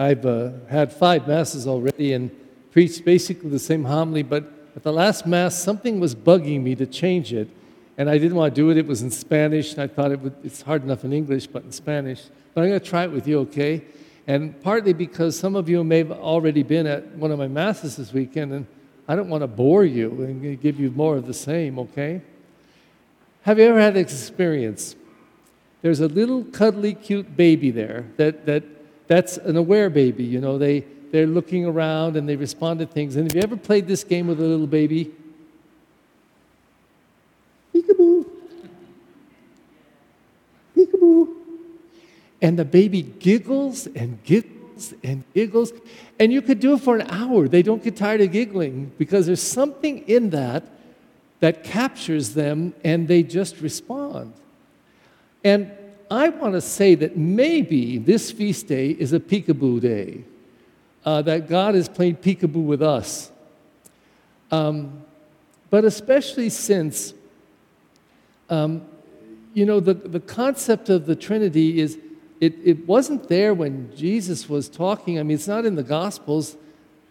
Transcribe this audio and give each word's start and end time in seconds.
I've 0.00 0.24
uh, 0.24 0.52
had 0.70 0.94
five 0.94 1.28
masses 1.28 1.66
already 1.66 2.14
and 2.14 2.30
preached 2.72 3.04
basically 3.04 3.50
the 3.50 3.58
same 3.58 3.84
homily, 3.84 4.22
but 4.22 4.44
at 4.74 4.82
the 4.82 4.94
last 4.94 5.26
mass, 5.26 5.54
something 5.54 6.00
was 6.00 6.14
bugging 6.14 6.62
me 6.62 6.74
to 6.76 6.86
change 6.86 7.34
it, 7.34 7.50
and 7.98 8.08
I 8.08 8.16
didn't 8.16 8.34
want 8.34 8.54
to 8.54 8.58
do 8.58 8.70
it. 8.70 8.78
It 8.78 8.86
was 8.86 9.02
in 9.02 9.10
Spanish, 9.10 9.74
and 9.74 9.82
I 9.82 9.88
thought 9.88 10.10
it 10.10 10.20
would, 10.20 10.34
it's 10.42 10.62
hard 10.62 10.84
enough 10.84 11.04
in 11.04 11.12
English, 11.12 11.48
but 11.48 11.64
in 11.64 11.72
Spanish. 11.72 12.22
But 12.54 12.62
I'm 12.62 12.68
going 12.68 12.80
to 12.80 12.86
try 12.86 13.04
it 13.04 13.12
with 13.12 13.28
you, 13.28 13.40
okay? 13.40 13.82
And 14.26 14.58
partly 14.62 14.94
because 14.94 15.38
some 15.38 15.54
of 15.54 15.68
you 15.68 15.84
may 15.84 15.98
have 15.98 16.12
already 16.12 16.62
been 16.62 16.86
at 16.86 17.06
one 17.16 17.30
of 17.30 17.38
my 17.38 17.48
masses 17.48 17.96
this 17.96 18.10
weekend, 18.10 18.54
and 18.54 18.66
I 19.06 19.16
don't 19.16 19.28
want 19.28 19.42
to 19.42 19.48
bore 19.48 19.84
you 19.84 20.10
and 20.22 20.58
give 20.62 20.80
you 20.80 20.92
more 20.92 21.18
of 21.18 21.26
the 21.26 21.34
same, 21.34 21.78
okay? 21.78 22.22
Have 23.42 23.58
you 23.58 23.66
ever 23.66 23.78
had 23.78 23.92
this 23.92 24.12
experience? 24.12 24.96
There's 25.82 26.00
a 26.00 26.08
little 26.08 26.44
cuddly, 26.44 26.94
cute 26.94 27.36
baby 27.36 27.70
there 27.70 28.06
that, 28.16 28.46
that 28.46 28.64
that's 29.10 29.38
an 29.38 29.56
aware 29.56 29.90
baby. 29.90 30.22
You 30.22 30.40
know, 30.40 30.56
they, 30.56 30.84
they're 31.10 31.26
looking 31.26 31.66
around 31.66 32.16
and 32.16 32.28
they 32.28 32.36
respond 32.36 32.78
to 32.78 32.86
things. 32.86 33.16
And 33.16 33.24
have 33.24 33.34
you 33.34 33.42
ever 33.42 33.56
played 33.56 33.88
this 33.88 34.04
game 34.04 34.28
with 34.28 34.38
a 34.38 34.44
little 34.44 34.68
baby? 34.68 35.10
Peekaboo. 37.74 38.24
Peekaboo. 40.76 41.28
And 42.40 42.56
the 42.56 42.64
baby 42.64 43.02
giggles 43.02 43.88
and 43.88 44.22
giggles 44.22 44.94
and 45.02 45.24
giggles. 45.34 45.72
And 46.20 46.32
you 46.32 46.40
could 46.40 46.60
do 46.60 46.74
it 46.74 46.80
for 46.80 46.96
an 46.96 47.10
hour. 47.10 47.48
They 47.48 47.62
don't 47.62 47.82
get 47.82 47.96
tired 47.96 48.20
of 48.20 48.30
giggling 48.30 48.92
because 48.96 49.26
there's 49.26 49.42
something 49.42 50.06
in 50.06 50.30
that 50.30 50.62
that 51.40 51.64
captures 51.64 52.34
them 52.34 52.74
and 52.84 53.08
they 53.08 53.24
just 53.24 53.60
respond. 53.60 54.34
And 55.42 55.72
I 56.10 56.28
want 56.28 56.54
to 56.54 56.60
say 56.60 56.96
that 56.96 57.16
maybe 57.16 57.96
this 57.96 58.32
feast 58.32 58.66
day 58.66 58.90
is 58.90 59.12
a 59.12 59.20
peekaboo 59.20 59.80
day, 59.80 60.24
uh, 61.04 61.22
that 61.22 61.48
God 61.48 61.76
is 61.76 61.88
playing 61.88 62.16
peekaboo 62.16 62.64
with 62.64 62.82
us. 62.82 63.30
Um, 64.50 65.04
but 65.70 65.84
especially 65.84 66.48
since, 66.48 67.14
um, 68.48 68.82
you 69.54 69.64
know, 69.64 69.78
the, 69.78 69.94
the 69.94 70.18
concept 70.18 70.88
of 70.88 71.06
the 71.06 71.14
Trinity 71.14 71.80
is, 71.80 71.96
it, 72.40 72.56
it 72.64 72.88
wasn't 72.88 73.28
there 73.28 73.54
when 73.54 73.94
Jesus 73.94 74.48
was 74.48 74.68
talking. 74.68 75.20
I 75.20 75.22
mean, 75.22 75.36
it's 75.36 75.46
not 75.46 75.64
in 75.64 75.76
the 75.76 75.84
Gospels, 75.84 76.56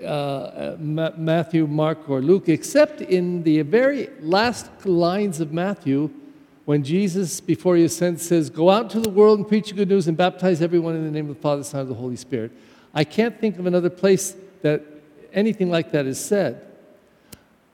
uh, 0.00 0.06
uh 0.06 0.76
Matthew, 0.78 1.66
Mark, 1.66 2.08
or 2.08 2.20
Luke, 2.20 2.48
except 2.48 3.00
in 3.00 3.42
the 3.42 3.62
very 3.62 4.08
last 4.20 4.86
lines 4.86 5.40
of 5.40 5.52
Matthew 5.52 6.10
when 6.64 6.82
Jesus, 6.82 7.40
before 7.40 7.76
he 7.76 7.84
ascends, 7.84 8.26
says, 8.26 8.48
Go 8.48 8.70
out 8.70 8.84
into 8.84 9.00
the 9.00 9.10
world 9.10 9.38
and 9.38 9.46
preach 9.46 9.68
the 9.68 9.74
good 9.74 9.88
news 9.88 10.08
and 10.08 10.16
baptize 10.16 10.62
everyone 10.62 10.94
in 10.94 11.04
the 11.04 11.10
name 11.10 11.28
of 11.28 11.36
the 11.36 11.42
Father, 11.42 11.62
Son, 11.62 11.82
and 11.82 11.90
the 11.90 11.94
Holy 11.94 12.16
Spirit. 12.16 12.52
I 12.94 13.04
can't 13.04 13.38
think 13.38 13.58
of 13.58 13.66
another 13.66 13.90
place 13.90 14.34
that 14.62 14.82
anything 15.32 15.70
like 15.70 15.92
that 15.92 16.06
is 16.06 16.18
said. 16.18 16.64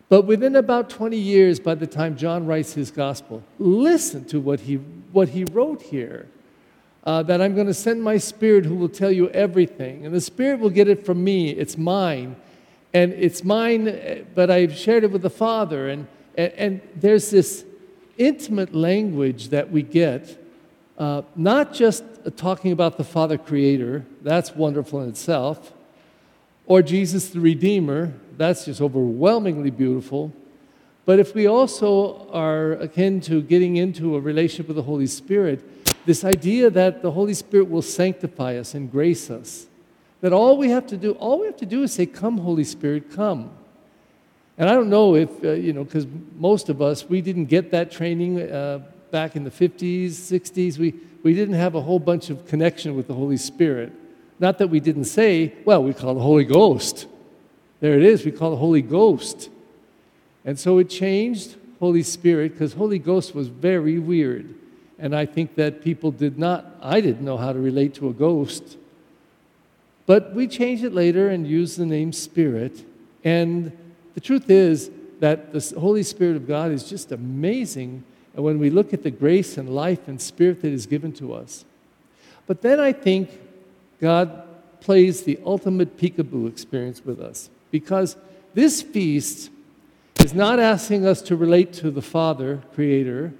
But 0.08 0.22
within 0.22 0.56
about 0.56 0.90
20 0.90 1.16
years, 1.16 1.60
by 1.60 1.76
the 1.76 1.86
time 1.86 2.16
John 2.16 2.46
writes 2.46 2.72
his 2.72 2.90
gospel, 2.90 3.44
listen 3.60 4.24
to 4.26 4.40
what 4.40 4.60
he, 4.60 4.76
what 4.76 5.28
he 5.28 5.44
wrote 5.44 5.82
here. 5.82 6.28
Uh, 7.04 7.22
that 7.22 7.40
I'm 7.40 7.54
going 7.54 7.66
to 7.66 7.72
send 7.72 8.02
my 8.02 8.18
spirit 8.18 8.66
who 8.66 8.74
will 8.74 8.88
tell 8.88 9.10
you 9.10 9.30
everything. 9.30 10.04
And 10.04 10.14
the 10.14 10.20
spirit 10.20 10.60
will 10.60 10.68
get 10.68 10.86
it 10.86 11.06
from 11.06 11.24
me, 11.24 11.50
it's 11.50 11.78
mine. 11.78 12.36
And 12.92 13.12
it's 13.12 13.42
mine, 13.44 14.26
but 14.34 14.50
I've 14.50 14.76
shared 14.76 15.04
it 15.04 15.10
with 15.10 15.22
the 15.22 15.30
Father. 15.30 15.88
And, 15.88 16.06
and, 16.36 16.52
and 16.54 16.80
there's 16.96 17.30
this 17.30 17.64
intimate 18.20 18.74
language 18.74 19.48
that 19.48 19.70
we 19.70 19.82
get, 19.82 20.38
uh, 20.98 21.22
not 21.34 21.72
just 21.72 22.04
talking 22.36 22.70
about 22.70 22.98
the 22.98 23.04
Father 23.04 23.38
Creator, 23.38 24.04
that's 24.22 24.54
wonderful 24.54 25.00
in 25.00 25.08
itself, 25.08 25.72
or 26.66 26.82
Jesus 26.82 27.30
the 27.30 27.40
Redeemer, 27.40 28.12
that's 28.36 28.66
just 28.66 28.82
overwhelmingly 28.82 29.70
beautiful. 29.70 30.32
But 31.06 31.18
if 31.18 31.34
we 31.34 31.46
also 31.46 32.28
are 32.30 32.72
akin 32.72 33.22
to 33.22 33.40
getting 33.40 33.76
into 33.76 34.16
a 34.16 34.20
relationship 34.20 34.68
with 34.68 34.76
the 34.76 34.82
Holy 34.82 35.06
Spirit, 35.06 35.64
this 36.04 36.22
idea 36.22 36.68
that 36.70 37.00
the 37.00 37.10
Holy 37.10 37.34
Spirit 37.34 37.70
will 37.70 37.82
sanctify 37.82 38.56
us 38.56 38.74
and 38.74 38.90
grace 38.90 39.30
us, 39.30 39.66
that 40.20 40.34
all 40.34 40.58
we 40.58 40.68
have 40.68 40.86
to 40.88 40.98
do, 40.98 41.12
all 41.12 41.40
we 41.40 41.46
have 41.46 41.56
to 41.56 41.66
do 41.66 41.82
is 41.82 41.94
say, 41.94 42.04
Come, 42.04 42.38
Holy 42.38 42.64
Spirit, 42.64 43.10
come. 43.10 43.50
And 44.60 44.68
I 44.68 44.74
don't 44.74 44.90
know 44.90 45.16
if, 45.16 45.42
uh, 45.42 45.52
you 45.52 45.72
know, 45.72 45.84
because 45.84 46.06
most 46.36 46.68
of 46.68 46.82
us, 46.82 47.08
we 47.08 47.22
didn't 47.22 47.46
get 47.46 47.70
that 47.70 47.90
training 47.90 48.42
uh, 48.42 48.80
back 49.10 49.34
in 49.34 49.42
the 49.42 49.50
50s, 49.50 50.10
60s. 50.10 50.76
We, 50.76 50.92
we 51.22 51.32
didn't 51.32 51.54
have 51.54 51.76
a 51.76 51.80
whole 51.80 51.98
bunch 51.98 52.28
of 52.28 52.46
connection 52.46 52.94
with 52.94 53.06
the 53.06 53.14
Holy 53.14 53.38
Spirit. 53.38 53.90
Not 54.38 54.58
that 54.58 54.68
we 54.68 54.78
didn't 54.78 55.06
say, 55.06 55.54
well, 55.64 55.82
we 55.82 55.94
call 55.94 56.14
the 56.14 56.20
Holy 56.20 56.44
Ghost. 56.44 57.06
There 57.80 57.96
it 57.96 58.02
is, 58.02 58.26
we 58.26 58.32
call 58.32 58.50
the 58.50 58.58
Holy 58.58 58.82
Ghost. 58.82 59.48
And 60.44 60.58
so 60.58 60.76
it 60.76 60.90
changed 60.90 61.56
Holy 61.78 62.02
Spirit 62.02 62.52
because 62.52 62.74
Holy 62.74 62.98
Ghost 62.98 63.34
was 63.34 63.48
very 63.48 63.98
weird. 63.98 64.54
And 64.98 65.16
I 65.16 65.24
think 65.24 65.54
that 65.54 65.82
people 65.82 66.10
did 66.10 66.38
not, 66.38 66.76
I 66.82 67.00
didn't 67.00 67.24
know 67.24 67.38
how 67.38 67.54
to 67.54 67.58
relate 67.58 67.94
to 67.94 68.10
a 68.10 68.12
ghost. 68.12 68.76
But 70.04 70.34
we 70.34 70.46
changed 70.46 70.84
it 70.84 70.92
later 70.92 71.30
and 71.30 71.46
used 71.46 71.78
the 71.78 71.86
name 71.86 72.12
Spirit. 72.12 72.84
And 73.24 73.72
the 74.14 74.20
truth 74.20 74.50
is 74.50 74.90
that 75.20 75.52
the 75.52 75.74
Holy 75.78 76.02
Spirit 76.02 76.36
of 76.36 76.48
God 76.48 76.70
is 76.72 76.88
just 76.88 77.12
amazing 77.12 78.04
and 78.34 78.44
when 78.44 78.58
we 78.58 78.70
look 78.70 78.92
at 78.92 79.02
the 79.02 79.10
grace 79.10 79.56
and 79.56 79.68
life 79.68 80.08
and 80.08 80.20
spirit 80.20 80.62
that 80.62 80.72
is 80.72 80.86
given 80.86 81.12
to 81.14 81.34
us. 81.34 81.64
But 82.46 82.62
then 82.62 82.80
I 82.80 82.92
think 82.92 83.30
God 84.00 84.44
plays 84.80 85.24
the 85.24 85.38
ultimate 85.44 85.96
peekaboo 85.96 86.48
experience 86.48 87.04
with 87.04 87.20
us 87.20 87.50
because 87.70 88.16
this 88.54 88.82
feast 88.82 89.50
is 90.20 90.34
not 90.34 90.58
asking 90.58 91.06
us 91.06 91.22
to 91.22 91.36
relate 91.36 91.72
to 91.74 91.90
the 91.90 92.02
Father, 92.02 92.62
Creator. 92.74 93.32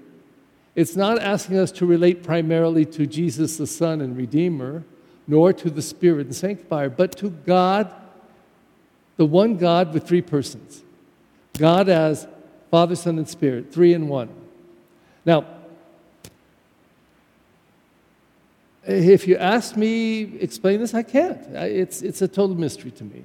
It's 0.75 0.95
not 0.95 1.19
asking 1.19 1.57
us 1.57 1.71
to 1.73 1.85
relate 1.85 2.23
primarily 2.23 2.85
to 2.85 3.05
Jesus, 3.05 3.57
the 3.57 3.67
Son 3.67 4.01
and 4.01 4.15
Redeemer, 4.15 4.83
nor 5.27 5.53
to 5.53 5.69
the 5.69 5.81
Spirit 5.81 6.27
and 6.27 6.35
Sanctifier, 6.35 6.89
but 6.89 7.17
to 7.17 7.29
God 7.29 7.93
the 9.21 9.25
one 9.27 9.55
God 9.55 9.93
with 9.93 10.07
three 10.07 10.23
persons 10.23 10.81
God 11.55 11.89
as 11.89 12.27
Father, 12.71 12.95
Son, 12.95 13.19
and 13.19 13.29
Spirit, 13.29 13.71
three 13.71 13.93
in 13.93 14.07
one. 14.07 14.29
Now, 15.23 15.45
if 18.83 19.27
you 19.27 19.37
ask 19.37 19.77
me 19.77 20.23
explain 20.39 20.79
this, 20.79 20.95
I 20.95 21.03
can't. 21.03 21.39
It's, 21.53 22.01
it's 22.01 22.23
a 22.23 22.27
total 22.27 22.55
mystery 22.55 22.89
to 22.89 23.03
me. 23.03 23.21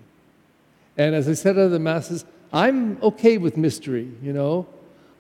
And 0.98 1.14
as 1.14 1.30
I 1.30 1.32
said 1.32 1.56
at 1.56 1.70
the 1.70 1.78
masses, 1.78 2.26
I'm 2.52 3.00
okay 3.02 3.38
with 3.38 3.56
mystery, 3.56 4.10
you 4.22 4.34
know. 4.34 4.66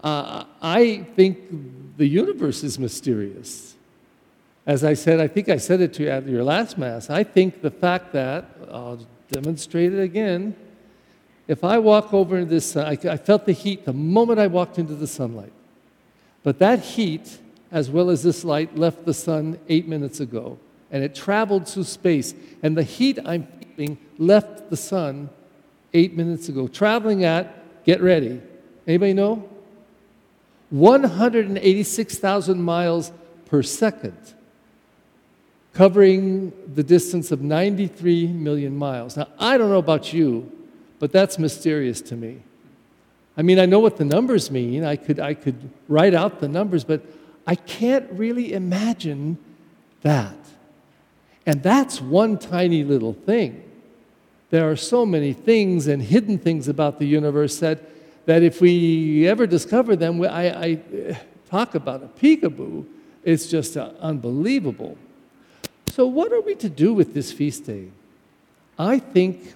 Uh, 0.04 0.44
I 0.60 1.06
think 1.16 1.96
the 1.96 2.06
universe 2.06 2.62
is 2.62 2.78
mysterious. 2.78 3.76
As 4.66 4.84
I 4.84 4.92
said, 4.92 5.20
I 5.20 5.28
think 5.28 5.48
I 5.48 5.56
said 5.56 5.80
it 5.80 5.94
to 5.94 6.02
you 6.02 6.10
at 6.10 6.28
your 6.28 6.44
last 6.44 6.76
Mass. 6.76 7.08
I 7.08 7.24
think 7.24 7.62
the 7.62 7.70
fact 7.70 8.12
that, 8.12 8.44
I'll 8.70 9.06
demonstrate 9.30 9.94
it 9.94 10.00
again, 10.00 10.54
if 11.48 11.62
I 11.62 11.78
walk 11.78 12.12
over 12.12 12.38
into 12.38 12.50
this, 12.50 12.76
I, 12.76 12.98
I 13.08 13.16
felt 13.16 13.46
the 13.46 13.52
heat 13.52 13.84
the 13.84 13.92
moment 13.92 14.38
I 14.38 14.46
walked 14.48 14.78
into 14.78 14.94
the 14.94 15.06
sunlight. 15.06 15.52
But 16.42 16.58
that 16.58 16.80
heat, 16.80 17.38
as 17.70 17.90
well 17.90 18.10
as 18.10 18.22
this 18.22 18.44
light, 18.44 18.76
left 18.76 19.04
the 19.04 19.14
sun 19.14 19.58
eight 19.68 19.88
minutes 19.88 20.20
ago. 20.20 20.58
And 20.90 21.02
it 21.02 21.14
traveled 21.14 21.68
through 21.68 21.84
space. 21.84 22.34
And 22.62 22.76
the 22.76 22.82
heat 22.82 23.18
I'm 23.24 23.46
feeling 23.76 23.98
left 24.18 24.70
the 24.70 24.76
sun 24.76 25.30
eight 25.92 26.16
minutes 26.16 26.48
ago. 26.48 26.68
Traveling 26.68 27.24
at, 27.24 27.84
get 27.84 28.00
ready. 28.00 28.40
Anybody 28.86 29.12
know? 29.14 29.48
186,000 30.70 32.60
miles 32.60 33.12
per 33.46 33.62
second, 33.62 34.16
covering 35.72 36.52
the 36.74 36.82
distance 36.82 37.30
of 37.30 37.40
93 37.40 38.28
million 38.28 38.76
miles. 38.76 39.16
Now, 39.16 39.28
I 39.38 39.56
don't 39.58 39.70
know 39.70 39.78
about 39.78 40.12
you, 40.12 40.50
but 40.98 41.12
that's 41.12 41.38
mysterious 41.38 42.00
to 42.02 42.16
me. 42.16 42.42
I 43.36 43.42
mean, 43.42 43.58
I 43.58 43.66
know 43.66 43.80
what 43.80 43.98
the 43.98 44.04
numbers 44.04 44.50
mean. 44.50 44.84
I 44.84 44.96
could, 44.96 45.20
I 45.20 45.34
could 45.34 45.70
write 45.88 46.14
out 46.14 46.40
the 46.40 46.48
numbers, 46.48 46.84
but 46.84 47.02
I 47.46 47.54
can't 47.54 48.10
really 48.12 48.54
imagine 48.54 49.38
that. 50.02 50.36
And 51.44 51.62
that's 51.62 52.00
one 52.00 52.38
tiny 52.38 52.82
little 52.82 53.12
thing. 53.12 53.62
There 54.50 54.70
are 54.70 54.76
so 54.76 55.04
many 55.04 55.32
things 55.32 55.86
and 55.86 56.02
hidden 56.02 56.38
things 56.38 56.68
about 56.68 56.98
the 56.98 57.06
universe 57.06 57.58
that, 57.58 57.80
that 58.26 58.42
if 58.42 58.60
we 58.60 59.28
ever 59.28 59.46
discover 59.46 59.96
them, 59.96 60.22
I, 60.22 60.64
I 60.64 61.18
talk 61.50 61.74
about 61.74 62.02
a 62.02 62.08
peekaboo, 62.08 62.86
it's 63.22 63.48
just 63.48 63.76
uh, 63.76 63.90
unbelievable. 64.00 64.96
So, 65.88 66.06
what 66.06 66.32
are 66.32 66.40
we 66.40 66.54
to 66.56 66.68
do 66.68 66.94
with 66.94 67.14
this 67.14 67.32
feast 67.32 67.66
day? 67.66 67.88
I 68.78 68.98
think 68.98 69.54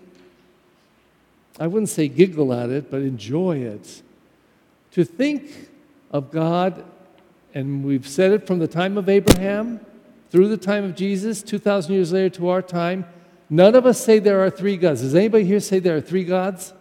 I 1.60 1.68
wouldn't 1.68 1.90
say 1.90 2.08
giggle 2.08 2.52
at 2.52 2.70
it, 2.70 2.90
but 2.90 3.02
enjoy 3.02 3.58
it. 3.58 4.02
To 4.92 5.04
think 5.04 5.68
of 6.10 6.32
God, 6.32 6.84
and 7.54 7.84
we've 7.84 8.08
said 8.08 8.32
it 8.32 8.46
from 8.46 8.58
the 8.58 8.66
time 8.66 8.98
of 8.98 9.08
Abraham 9.08 9.78
through 10.30 10.48
the 10.48 10.56
time 10.56 10.82
of 10.82 10.96
Jesus, 10.96 11.42
2,000 11.42 11.94
years 11.94 12.12
later 12.12 12.30
to 12.30 12.48
our 12.48 12.62
time, 12.62 13.04
None 13.52 13.74
of 13.74 13.84
us 13.84 14.00
say 14.00 14.20
there 14.20 14.44
are 14.44 14.48
three 14.48 14.76
gods. 14.76 15.00
Does 15.00 15.16
anybody 15.16 15.44
here 15.44 15.58
say 15.58 15.80
there 15.80 15.96
are 15.96 16.00
three 16.00 16.22
gods? 16.22 16.72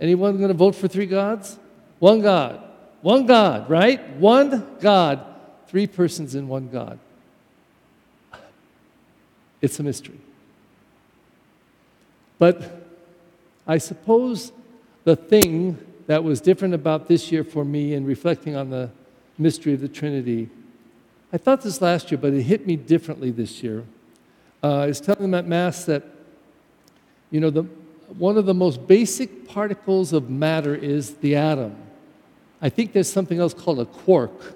Anyone 0.00 0.36
going 0.36 0.48
to 0.48 0.54
vote 0.54 0.74
for 0.74 0.88
three 0.88 1.06
gods? 1.06 1.56
One 2.00 2.20
God. 2.20 2.60
One 3.00 3.26
God, 3.26 3.70
right? 3.70 4.16
One 4.16 4.76
God. 4.80 5.24
Three 5.68 5.86
persons 5.86 6.34
in 6.34 6.48
one 6.48 6.68
God. 6.68 6.98
It's 9.60 9.78
a 9.78 9.84
mystery. 9.84 10.18
But 12.40 12.81
I 13.66 13.78
suppose 13.78 14.52
the 15.04 15.16
thing 15.16 15.78
that 16.06 16.24
was 16.24 16.40
different 16.40 16.74
about 16.74 17.08
this 17.08 17.30
year 17.30 17.44
for 17.44 17.64
me 17.64 17.94
in 17.94 18.04
reflecting 18.04 18.56
on 18.56 18.70
the 18.70 18.90
mystery 19.38 19.72
of 19.72 19.80
the 19.80 19.88
Trinity, 19.88 20.48
I 21.32 21.38
thought 21.38 21.62
this 21.62 21.80
last 21.80 22.10
year, 22.10 22.18
but 22.18 22.34
it 22.34 22.42
hit 22.42 22.66
me 22.66 22.76
differently 22.76 23.30
this 23.30 23.62
year. 23.62 23.84
Uh, 24.62 24.80
I 24.80 24.86
was 24.86 25.00
telling 25.00 25.22
them 25.22 25.34
at 25.34 25.46
Mass 25.46 25.84
that, 25.86 26.04
you 27.30 27.40
know, 27.40 27.50
the, 27.50 27.62
one 28.18 28.36
of 28.36 28.46
the 28.46 28.54
most 28.54 28.86
basic 28.86 29.48
particles 29.48 30.12
of 30.12 30.28
matter 30.28 30.74
is 30.74 31.14
the 31.16 31.36
atom. 31.36 31.76
I 32.60 32.68
think 32.68 32.92
there's 32.92 33.10
something 33.10 33.38
else 33.38 33.54
called 33.54 33.80
a 33.80 33.86
quark 33.86 34.54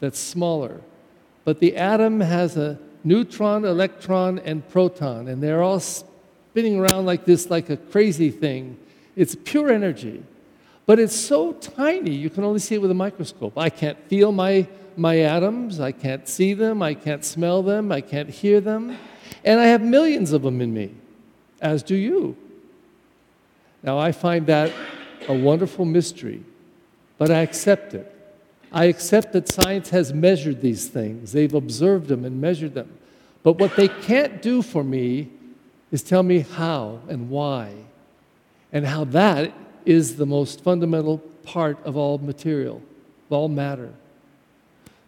that's 0.00 0.18
smaller. 0.18 0.80
But 1.44 1.60
the 1.60 1.76
atom 1.76 2.20
has 2.20 2.56
a 2.56 2.78
neutron, 3.04 3.64
electron, 3.64 4.38
and 4.40 4.68
proton, 4.68 5.28
and 5.28 5.42
they're 5.42 5.62
all 5.62 5.80
spinning 6.58 6.80
around 6.80 7.06
like 7.06 7.24
this, 7.24 7.50
like 7.50 7.70
a 7.70 7.76
crazy 7.76 8.32
thing. 8.32 8.76
It's 9.14 9.36
pure 9.44 9.70
energy. 9.70 10.24
But 10.86 10.98
it's 10.98 11.14
so 11.14 11.52
tiny, 11.52 12.10
you 12.10 12.30
can 12.30 12.42
only 12.42 12.58
see 12.58 12.74
it 12.74 12.82
with 12.82 12.90
a 12.90 12.94
microscope. 12.94 13.56
I 13.56 13.70
can't 13.70 13.96
feel 14.08 14.32
my, 14.32 14.66
my 14.96 15.20
atoms, 15.20 15.78
I 15.78 15.92
can't 15.92 16.26
see 16.26 16.54
them, 16.54 16.82
I 16.82 16.94
can't 16.94 17.24
smell 17.24 17.62
them, 17.62 17.92
I 17.92 18.00
can't 18.00 18.28
hear 18.28 18.60
them. 18.60 18.98
And 19.44 19.60
I 19.60 19.66
have 19.66 19.82
millions 19.82 20.32
of 20.32 20.42
them 20.42 20.60
in 20.60 20.74
me, 20.74 20.90
as 21.60 21.84
do 21.84 21.94
you. 21.94 22.36
Now, 23.84 23.96
I 23.96 24.10
find 24.10 24.44
that 24.48 24.72
a 25.28 25.34
wonderful 25.34 25.84
mystery, 25.84 26.42
but 27.18 27.30
I 27.30 27.42
accept 27.42 27.94
it. 27.94 28.12
I 28.72 28.86
accept 28.86 29.32
that 29.34 29.46
science 29.46 29.90
has 29.90 30.12
measured 30.12 30.60
these 30.60 30.88
things, 30.88 31.30
they've 31.30 31.54
observed 31.54 32.08
them 32.08 32.24
and 32.24 32.40
measured 32.40 32.74
them. 32.74 32.98
But 33.44 33.60
what 33.60 33.76
they 33.76 33.86
can't 33.86 34.42
do 34.42 34.60
for 34.60 34.82
me 34.82 35.28
is 35.90 36.02
tell 36.02 36.22
me 36.22 36.40
how 36.40 37.00
and 37.08 37.30
why, 37.30 37.72
and 38.72 38.86
how 38.86 39.04
that 39.04 39.52
is 39.84 40.16
the 40.16 40.26
most 40.26 40.62
fundamental 40.62 41.18
part 41.44 41.78
of 41.84 41.96
all 41.96 42.18
material, 42.18 42.82
of 43.26 43.32
all 43.32 43.48
matter. 43.48 43.92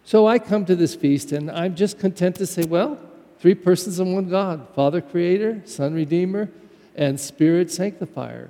So 0.03 0.27
I 0.27 0.39
come 0.39 0.65
to 0.65 0.75
this 0.75 0.95
feast 0.95 1.31
and 1.31 1.51
I'm 1.51 1.75
just 1.75 1.99
content 1.99 2.35
to 2.37 2.47
say, 2.47 2.63
well, 2.63 2.97
three 3.39 3.55
persons 3.55 3.99
in 3.99 4.13
one 4.13 4.29
God 4.29 4.67
Father 4.75 5.01
Creator, 5.01 5.61
Son 5.65 5.93
Redeemer, 5.93 6.49
and 6.95 7.19
Spirit 7.19 7.71
Sanctifier. 7.71 8.49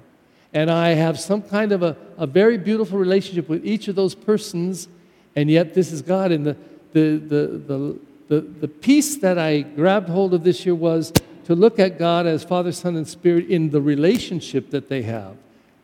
And 0.54 0.70
I 0.70 0.90
have 0.90 1.20
some 1.20 1.42
kind 1.42 1.72
of 1.72 1.84
a, 1.84 1.96
a 2.18 2.28
very 2.28 2.58
beautiful 2.58 2.98
relationship 2.98 3.48
with 3.48 3.66
each 3.66 3.88
of 3.88 3.96
those 3.96 4.16
persons, 4.16 4.88
and 5.36 5.50
yet 5.50 5.74
this 5.74 5.92
is 5.92 6.02
God. 6.02 6.32
And 6.32 6.46
the, 6.46 6.58
the, 6.92 7.18
the, 7.18 7.48
the, 7.68 8.00
the, 8.28 8.42
the 8.42 8.68
piece 8.68 9.18
that 9.18 9.38
I 9.38 9.62
grabbed 9.62 10.10
hold 10.10 10.34
of 10.34 10.44
this 10.44 10.66
year 10.66 10.76
was 10.76 11.14
to 11.46 11.56
look 11.56 11.80
at 11.80 11.98
God 11.98 12.26
as 12.26 12.44
Father, 12.44 12.72
Son, 12.72 12.96
and 12.96 13.08
Spirit 13.08 13.50
in 13.50 13.70
the 13.70 13.82
relationship 13.82 14.70
that 14.72 14.90
they 14.90 15.02
have 15.04 15.36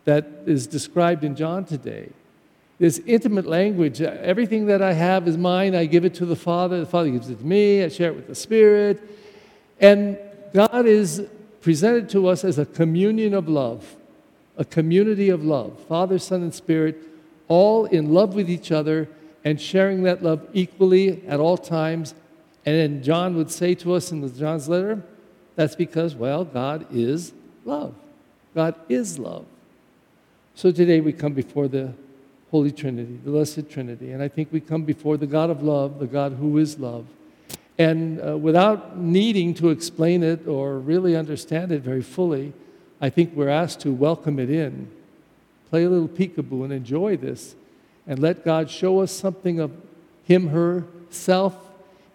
that 0.05 0.25
is 0.45 0.67
described 0.67 1.23
in 1.23 1.35
John 1.35 1.65
today. 1.65 2.09
This 2.79 2.99
intimate 3.05 3.45
language, 3.45 4.01
uh, 4.01 4.15
everything 4.21 4.67
that 4.67 4.81
I 4.81 4.93
have 4.93 5.27
is 5.27 5.37
mine, 5.37 5.75
I 5.75 5.85
give 5.85 6.05
it 6.05 6.13
to 6.15 6.25
the 6.25 6.35
Father, 6.35 6.79
the 6.79 6.85
Father 6.85 7.09
gives 7.09 7.29
it 7.29 7.39
to 7.39 7.45
me, 7.45 7.83
I 7.83 7.89
share 7.89 8.11
it 8.11 8.15
with 8.15 8.27
the 8.27 8.35
Spirit. 8.35 9.01
And 9.79 10.17
God 10.53 10.85
is 10.85 11.23
presented 11.61 12.09
to 12.09 12.27
us 12.27 12.43
as 12.43 12.59
a 12.59 12.65
communion 12.65 13.33
of 13.33 13.49
love 13.49 13.97
a 14.57 14.65
community 14.65 15.29
of 15.29 15.43
love 15.43 15.79
Father, 15.87 16.19
Son, 16.19 16.41
and 16.41 16.53
Spirit, 16.53 16.97
all 17.47 17.85
in 17.85 18.13
love 18.13 18.33
with 18.33 18.49
each 18.49 18.71
other 18.71 19.07
and 19.45 19.61
sharing 19.61 20.03
that 20.03 20.21
love 20.21 20.45
equally 20.51 21.25
at 21.27 21.39
all 21.39 21.57
times. 21.57 22.13
And 22.65 22.75
then 22.75 23.03
John 23.03 23.35
would 23.37 23.49
say 23.49 23.75
to 23.75 23.93
us 23.93 24.11
in 24.11 24.35
John's 24.35 24.67
letter, 24.67 25.01
that's 25.57 25.75
because, 25.75 26.15
well, 26.15 26.45
God 26.45 26.85
is 26.91 27.33
love. 27.65 27.95
God 28.55 28.75
is 28.87 29.19
love. 29.19 29.45
So 30.55 30.71
today 30.71 31.01
we 31.01 31.11
come 31.11 31.33
before 31.33 31.67
the 31.67 31.93
Holy 32.51 32.71
Trinity, 32.71 33.19
the 33.25 33.31
Blessed 33.31 33.69
Trinity, 33.69 34.11
and 34.11 34.23
I 34.23 34.27
think 34.27 34.49
we 34.51 34.61
come 34.61 34.83
before 34.83 35.17
the 35.17 35.27
God 35.27 35.49
of 35.49 35.63
love, 35.63 35.99
the 35.99 36.05
God 36.05 36.33
who 36.33 36.57
is 36.59 36.79
love. 36.79 37.05
And 37.79 38.21
uh, 38.25 38.37
without 38.37 38.97
needing 38.97 39.55
to 39.55 39.69
explain 39.69 40.23
it 40.23 40.47
or 40.47 40.77
really 40.77 41.15
understand 41.15 41.71
it 41.71 41.81
very 41.81 42.03
fully, 42.03 42.53
I 43.01 43.09
think 43.09 43.33
we're 43.35 43.49
asked 43.49 43.79
to 43.81 43.91
welcome 43.91 44.39
it 44.39 44.51
in, 44.51 44.89
play 45.71 45.83
a 45.83 45.89
little 45.89 46.07
peekaboo 46.07 46.65
and 46.65 46.71
enjoy 46.71 47.17
this, 47.17 47.55
and 48.05 48.19
let 48.19 48.45
God 48.45 48.69
show 48.69 48.99
us 48.99 49.11
something 49.11 49.59
of 49.59 49.71
Him, 50.23 50.49
herself, 50.49 51.55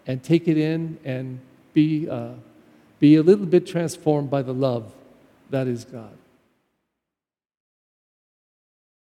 and 0.07 0.23
take 0.23 0.47
it 0.47 0.57
in 0.57 0.97
and 1.03 1.39
be, 1.73 2.09
uh, 2.09 2.29
be 3.03 3.17
a 3.17 3.21
little 3.21 3.45
bit 3.45 3.67
transformed 3.67 4.29
by 4.29 4.41
the 4.41 4.53
love 4.53 4.89
that 5.49 5.67
is 5.67 5.83
God. 5.83 6.17